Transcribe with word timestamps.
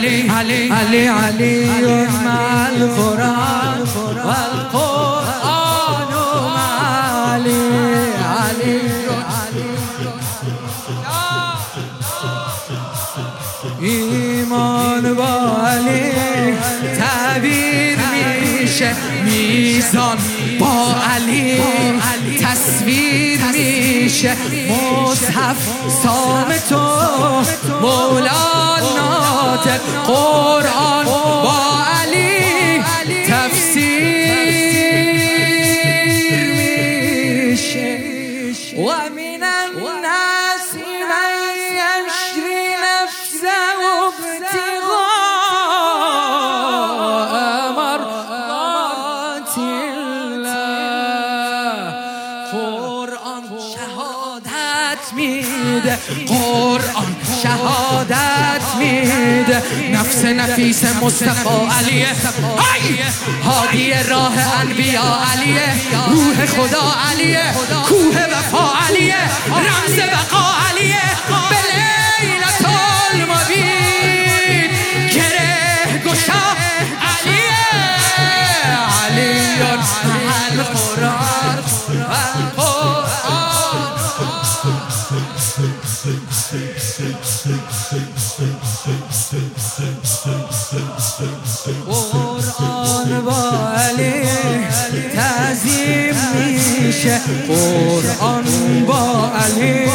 Ali, 0.00 0.30
Ali, 0.30 0.60
Ali, 0.70 1.04
علي 1.08 2.08
مع 2.24 2.68
القرآن 2.68 3.80
والقرآن 4.24 6.12
مع 6.54 7.34
علي 7.34 7.64
علي 8.24 8.80
ایمان 13.80 15.14
با 15.14 15.32
علی 15.66 16.12
تعبیر 16.98 17.98
میشه 18.60 18.90
میزان 19.24 20.18
با 20.60 20.94
علی 21.14 21.60
تصویر 22.40 23.40
میشه 23.52 24.36
مصحف 24.70 25.56
سام 26.02 26.48
تو 26.68 26.80
مولانا 29.60 29.80
قرآن 30.06 31.04
با 31.04 31.84
علی 32.02 32.82
تفسیر 33.28 34.10
میشه. 37.50 38.76
و 38.76 39.10
من 39.14 39.80
میده 55.80 55.98
قرآن 56.26 57.16
شهادت 57.42 58.62
میده. 58.78 59.62
نفس 59.92 60.24
نفیس 60.24 60.84
مصطفی 60.84 61.48
علیه. 61.78 62.06
هادی 63.44 63.92
راه 64.08 64.32
انبیا 64.60 65.02
علیه. 65.32 65.74
روح 66.08 66.46
خدا 66.46 66.94
علیه. 67.10 67.54
کوه 67.88 68.26
وفا 68.32 68.86
علیه. 68.88 69.16
رمز 69.48 69.96
بقا 70.00 70.44
علیه. 70.70 71.39
میشه. 97.00 97.20
قرآن 97.48 98.44
با 98.86 99.32
علی 99.34 99.88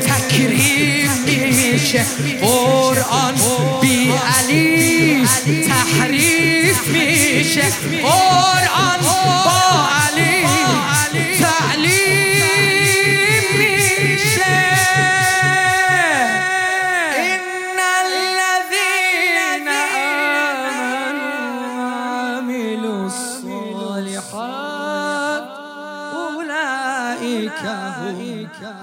تکریم 0.00 1.10
میشه. 1.26 2.04
قرآن 2.40 3.34
بی 3.80 4.12
علی 4.38 5.26
تحریف 5.68 6.88
میشه. 6.88 7.62
قرآن 8.02 8.59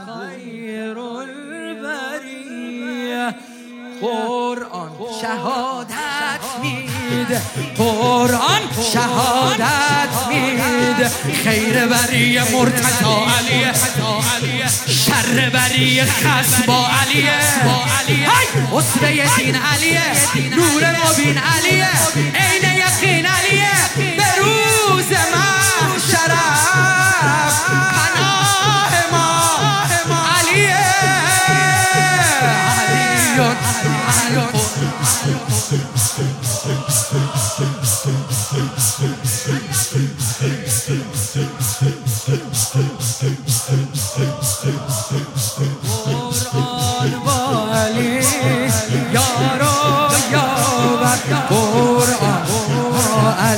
خير 0.05 0.97
البرية 1.19 2.47
قرآن 4.01 4.91
شهادت 5.21 6.45
میده. 6.61 7.41
قرآن 7.77 8.61
شهادت 8.93 10.27
میده. 10.29 11.09
خیر 11.43 11.85
بریه 11.85 12.43
مرتضا 12.51 13.25
علیه. 13.39 13.73
شر 14.87 15.49
بریه 15.53 16.05
خس 16.05 16.61
با 16.67 16.87
علیه. 17.01 17.39
اسوه 18.73 19.09
دین 19.37 19.55
علیه. 19.55 20.01
نور 20.55 20.83
مبین 21.05 21.37
علیه. 21.37 21.89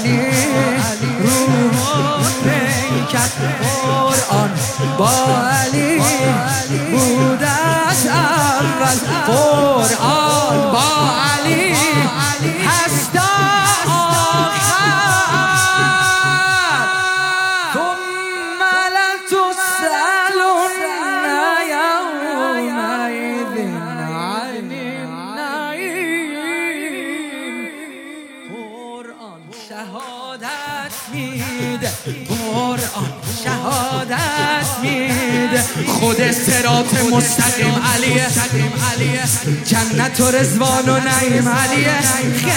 علی. 0.05 1.19
روح 1.19 2.27
پیکر 2.43 3.29
قرآن 3.61 4.51
با 4.97 5.09
علی. 5.49 5.99
بود 6.91 7.43
از 7.89 8.07
اول 8.07 8.97
قرآن. 9.27 10.18
شهادت 29.79 30.93
میده. 31.13 31.91
قرآن 32.27 33.11
شهادت 33.43 34.79
میده. 34.81 35.63
خود 35.87 36.31
سرات 36.31 36.93
مستقیم 37.11 37.81
علیه. 37.95 38.27
جنت 39.65 40.19
و 40.19 40.31
رزوان 40.31 40.89
و 40.89 40.99
نعیم 40.99 41.49
علیه. 41.49 41.99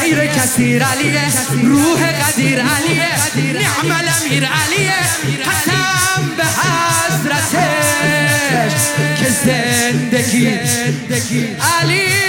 خیر 0.01 0.27
کثیر 0.27 0.85
علیه. 0.85 1.23
روح 1.63 2.13
قدیر 2.13 2.61
علیه. 2.61 3.09
نعم 3.37 3.91
الامیر 3.99 4.47
علیه. 4.47 4.95
قسم 5.45 6.31
به 6.37 6.45
حضرتش 7.25 7.53
که 9.19 9.29
زندگی 9.45 10.49
علی 10.49 11.49
علی. 11.81 12.23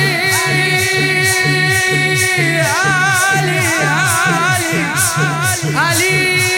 Ali. 5.16 6.53